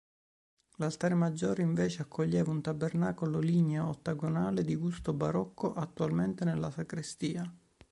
[0.77, 7.43] L'altare maggiore, invece, accoglieva un tabernacolo ligneo ottagonale di gusto barocco, attualmente nella sacrestia.